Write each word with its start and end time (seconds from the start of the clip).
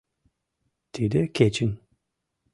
Тиде 0.93 1.21
кечын 1.35 1.71